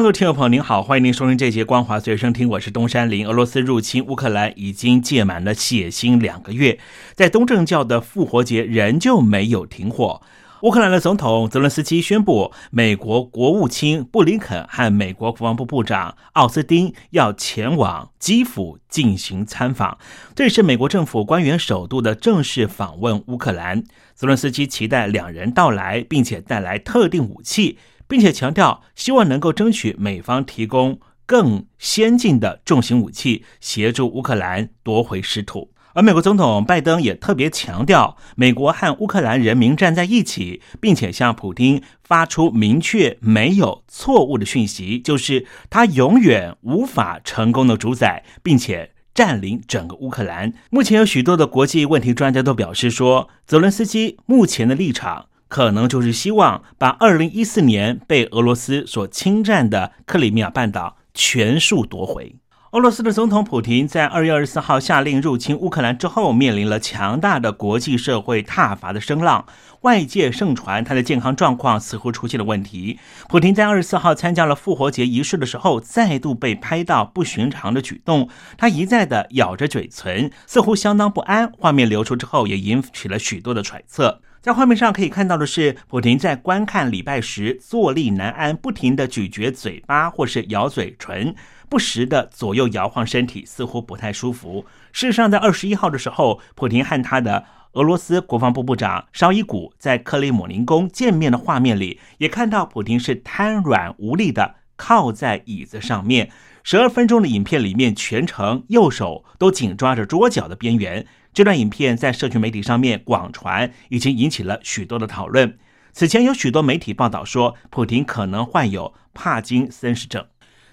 [0.00, 3.26] 大陆听众朋友您好，欢迎您收听这节《光华随身听》，我是东山林。
[3.26, 6.78] 俄罗斯入侵乌克兰已经届满了血腥两个月，
[7.12, 10.22] 在东正教的复活节仍旧没有停火。
[10.62, 19.98] 乌克兰的总统泽伦斯基宣布，美国国务卿布林肯和美国国防部部长奥斯汀要前往基辅进行参访，
[20.34, 23.84] 这是美国政府官员首度的正式访问乌克兰。
[24.14, 27.76] 泽伦斯基期待两人到来，并且带来特定武器。
[28.10, 35.70] 并且强调，希望能够争取美方提供更先进的重型武器，协助乌克兰夺回失土。
[35.92, 50.52] 而美国总统拜登也特别强调，美国和乌克兰人民站在一起，并且向普京发出明确、没有错误的讯息，就是他永远无法成功的主宰，并且占领整个乌克兰。
[50.70, 55.26] 目前有许多的国际问题专家都表示说，泽伦斯基目前的立场。
[55.50, 62.36] 可能就是希望把二零一四年被俄罗斯所侵占的克里米亚半岛全数夺回。
[62.70, 69.44] 俄罗斯的总统普京在二月二十四号下令入侵乌克兰之后，面临了强大的国际社会挞伐的声浪。
[69.80, 73.00] 外界盛传他的健康状况似乎出现了问题。
[73.28, 81.50] 普京在二十四号参加了复活节仪式的时候，再度被拍到不寻常的举动，他一再的咬着嘴唇，似乎相当不安。
[81.58, 84.20] 画面流出之后，也引起了许多的揣测。
[84.40, 91.34] 在画面上可以看到的是，普廷在观看礼拜时坐立难安，不停的咀嚼嘴巴或是咬嘴唇，
[91.68, 94.64] 不时的左右摇晃身体，似乎不太舒服。
[94.92, 106.30] 事实上，在二十一号的时候，普廷和他的俄罗斯国防部部长绍伊古在克里姆林宫见面的画面里，也看到普廷是瘫软无力的靠在椅子上面。
[106.62, 111.06] 十二分钟的影片里面，全程右手都紧抓着桌角的边缘。
[111.32, 115.58] 这段影片在社群媒体上面广传，已经引起了许多的讨论。
[115.92, 120.26] 此前有许多媒体报道说，普廷可能患有帕金森氏症。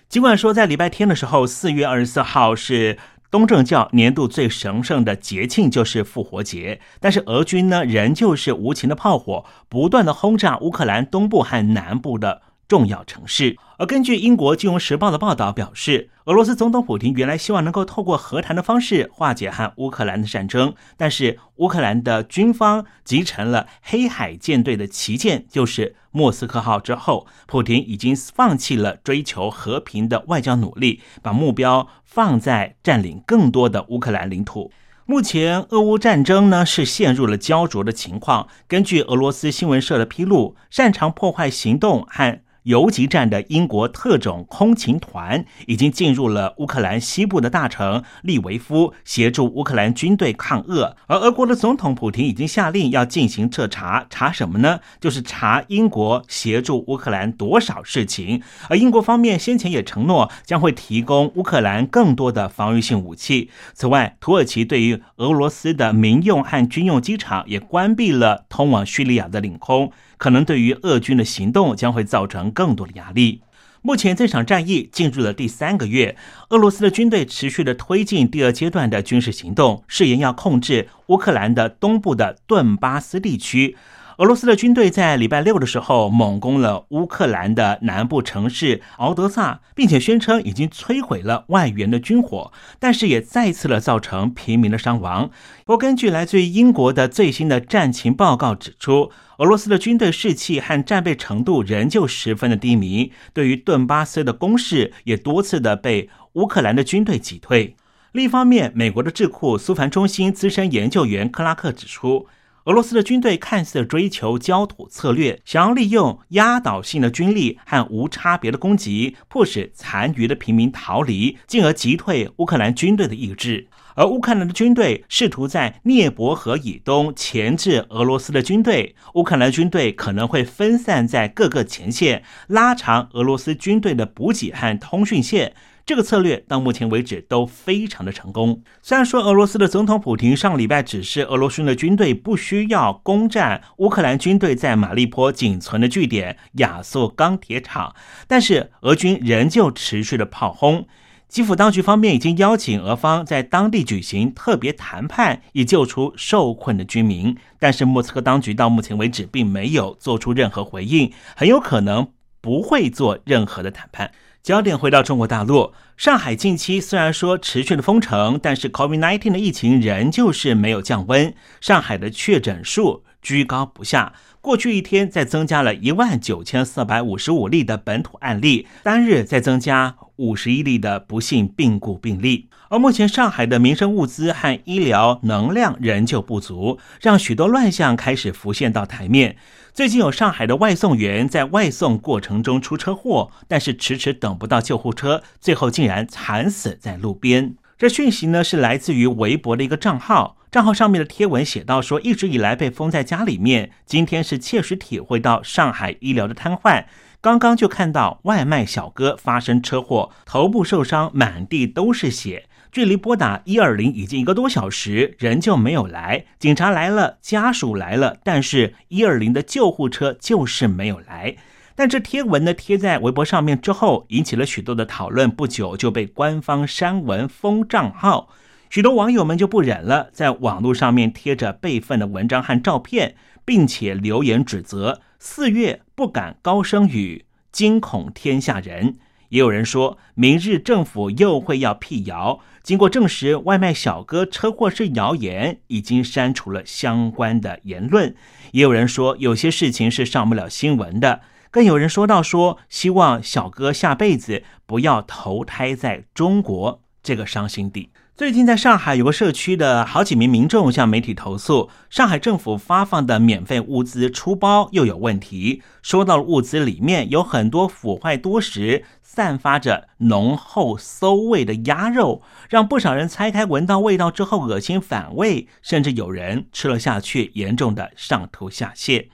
[0.08, 2.98] 尽管说在礼拜天的时候，四月二十四号是
[3.30, 12.44] 东正教年度最神圣的节庆，就是复活节，但是俄军呢仍旧是无情的炮火，不断的轰炸乌克兰东部和南部的。
[12.68, 13.58] 重要城市。
[13.78, 34.72] 而根据英国《金融时报》的报道表示，俄罗斯总统普京原来希望能够透过和谈的方式化解和乌克兰的战争，但是乌克兰的军方集成了黑海舰队的旗舰，就是莫斯科号之后，普京已经放弃了追求和平的外交努力，把目标放在占领更多的乌克兰领土。
[35.06, 38.50] 目前，俄乌战争呢是陷入了焦灼的情况。
[38.68, 50.98] 根据俄罗斯新闻社的披露，擅长破坏行动和游击战的英国特种空勤团已经进入了乌克兰西部的大城利维夫，协助乌克兰军队抗俄。
[51.08, 54.82] 而俄国的总统普京已经下令要进行彻查，查什么呢？
[55.00, 58.42] 就是查英国协助乌克兰多少事情。
[58.68, 63.50] 而英国方面先前也承诺将会提供乌克兰更多的防御性武器。
[63.74, 69.94] 此外，土耳其对于俄罗斯的民用和军用机场也关闭了通往叙利亚的领空。
[70.18, 73.42] 可能对于俄军的行动将会造成更多的压力。
[73.84, 76.18] 目前这场战役进入了第三个月，
[76.50, 83.78] 俄罗斯的军队持续的推进第二阶段的军事行动，誓言要控制乌克兰的东部的顿巴斯地区。
[84.18, 95.30] 俄罗斯的军队在礼拜六的时候猛攻了乌克兰的南部城市敖德萨，并且宣称已经摧毁了外援的军火，但是也再次的造成平民的伤亡。
[95.66, 107.76] 不过，根据来自于英国的最新的战情报告指出，俄罗斯的军队士气和战备程度仍旧十分的低迷，对于顿巴斯的攻势也多次的被乌克兰的军队击退。
[108.14, 112.26] 另一方面，美国的智库苏凡中心资深研究员克拉克指出。
[112.68, 123.70] 俄罗斯的军队看似追求焦土策略，想要利用压倒性的军力和无差别的攻击，迫使残余的平民逃离，进而击退乌克兰军队的意志。
[123.96, 135.54] 而乌克兰的军队试图在涅伯河以东钳制俄罗斯的军队，乌克兰军队可能会分散在各个前线，拉长俄罗斯军队的补给和通讯线。
[135.88, 138.62] 这个策略到目前为止都非常的成功。
[138.82, 147.96] 虽然说俄罗斯的总统普京上礼拜指示俄罗斯的军队不需要攻占乌克兰军队在马利坡仅存的据点亚速钢铁厂，
[148.28, 150.86] 但是俄军仍旧持续的炮轰。
[151.30, 157.38] 基辅当局方面已经邀请俄方在当地举行特别谈判，以救出受困的居民。
[157.60, 162.10] 但是莫斯科当局到目前为止并没有做出任何回应，很有可能
[162.42, 164.12] 不会做任何的谈判。
[164.48, 174.14] 焦点回到中国大陆，上海近期虽然说持续的封城，但是 COVID-19 的疫情仍旧是没有降温，上海的确诊数居高不下。
[174.40, 182.50] 过去一天，再增加了一万九千四百五十五例的本土案例，单日再增加五十一例的不幸病故病例。
[182.70, 189.38] 而目前上海的民生物资和医疗能量仍旧不足，让许多乱象开始浮现到台面。
[189.74, 197.56] 最近有上海的外送员在外送过程中出车祸，但是迟迟等不到救护车，最后竟然惨死在路边。
[197.78, 200.36] 这讯息呢是来自于微博的一个账号。
[200.50, 206.86] 账号上面的贴文写到说，一直以来被封在家里面，今天是切实体会到上海医疗的瘫痪。
[207.28, 212.48] 刚刚就看到外卖小哥发生车祸，头部受伤，满地都是血。
[212.72, 216.24] 距离拨打一二零已经一个多小时，人就没有来。
[216.40, 221.36] 警察来了，家属来了，但是一二零的救护车就是没有来。
[221.76, 228.30] 但这贴文呢贴在微博上面之后，引起了许多的讨论，不久就被官方删文封账号。
[228.70, 233.16] 许多网友们就不忍了，在网络上面贴着备份的文章和照片，
[233.46, 238.98] 并且留言指责四月不敢高声语，惊恐天下人。
[239.30, 242.40] 也有人说，明日政府又会要辟谣。
[242.64, 248.16] 经过证实，外卖小哥车祸是谣言，已经删除了相关的言论。
[248.52, 251.22] 也有人说，有些事情是上不了新闻的。
[251.52, 257.90] 更有人说到说，希望小哥下辈子不要投胎在中国这个伤心地。
[258.14, 265.62] 最近，在上海有个社区的好几名民众向媒体投诉，上海政府发放的免费物资出包又有问题。
[265.82, 279.06] 收到了物资里面有很多腐坏多时、散发着浓厚馊味的鸭肉，让不少人拆开闻到味道之后恶心反胃，甚至有人吃了下去，严重的上吐下泻。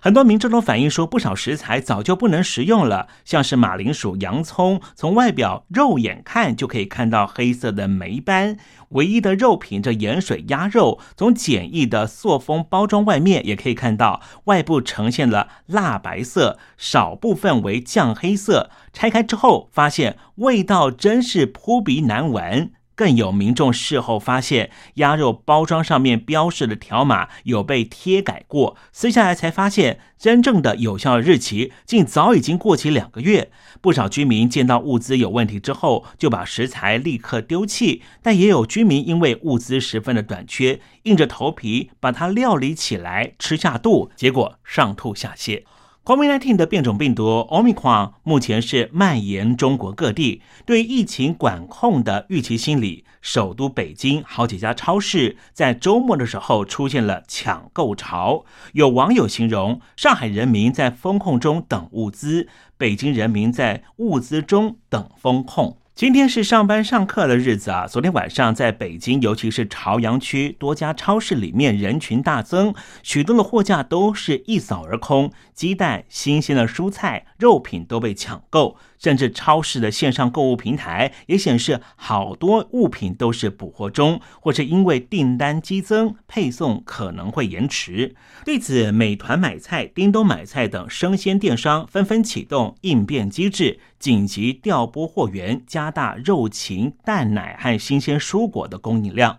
[0.00, 8.56] 很多民众都反映说，不少食材早就不能食用了，像是马铃薯、洋葱，从外表肉眼看就可以看到黑色的霉斑。
[8.90, 18.70] 唯一的肉品这盐水鸭肉，从简易的塑封包装外面也可以看到，外部呈现了蜡白色，少部分为酱黑色。
[18.92, 22.72] 拆开之后，发现味道真是扑鼻难闻。
[22.98, 33.52] 更有民众事后发现，鸭肉包装上面标示的条码有被贴改过，撕下来才发现，真正的有效日期竟早已经过期两个月。
[33.80, 45.62] 不少居民见到物资有问题之后，就把食材立刻丢弃，但也有居民因为物资十分的短缺，硬着头皮把它料理起来吃下肚，结果上吐下泻。
[46.08, 58.46] COVID-19 的变种病毒 Omicron 目前是蔓延中国各地，对疫情管控的预期心理，首都北京好几家超市在周末的时候出现了抢购潮。
[58.72, 65.76] 有网友形容，上海人民在风控中等物资，北京人民在物资中等风控。
[65.98, 67.84] 今天是上班上课的日子啊！
[67.84, 72.72] 昨天晚上在北京，尤其是朝阳区多家超市里面人群大增，
[73.02, 78.76] 许多的货架都是一扫而空，鸡蛋、新鲜的蔬菜、肉品都被抢购。
[78.96, 88.16] 甚至超市的线上购物平台也显示，好多物品都是补货中，或是因为订单激增，配送可能会延迟。
[88.44, 99.38] 对此，美团买菜、叮咚买菜等生鲜电商纷纷启动应变机制，紧急调拨货源加，加大肉禽、蛋奶和新鲜蔬果的供应量。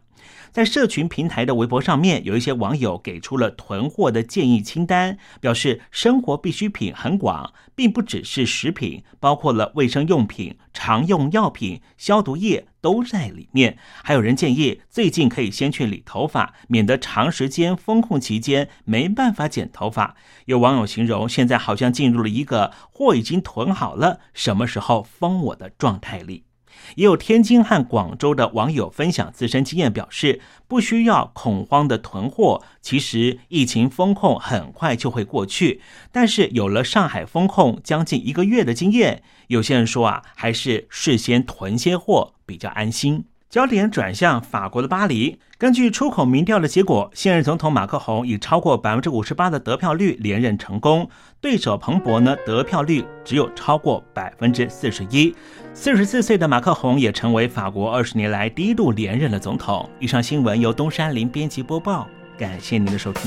[0.51, 13.77] 在社群平台的微博上面，有一些网友给出了囤货的建议清单，表示生活必需品很广，并不只是食品，包括了卫生用品、常用药品、消毒液都在里面。
[14.03, 20.15] 还有人建议最近可以先去理头发，免得长时间封控期间没办法剪头发。
[20.45, 26.48] 有网友形容现在好像进入了一个货已经囤好了，什么时候封我的状态里。
[26.95, 32.61] 也有天津和广州的网友分享自身经验，表示不需要恐慌的囤货。
[32.81, 35.81] 其实疫情风控很快就会过去，
[36.11, 43.25] 但是有了上海风控将近一个月的经验，有些人说啊，还是事先囤些货比较安心。
[43.49, 45.39] 焦点转向法国的巴黎。
[45.57, 51.09] 根据出口民调的结果，现任总统马克宏以超过百分之五十八的得票率连任成功，
[51.41, 55.35] 对手彭博呢得票率只有超过百分之四十一。
[55.73, 59.89] 四十四岁的马克宏也成为法国二十年来第一度连任的总统。
[59.99, 63.23] 以上新闻由东山林编辑播报，感谢您的收听。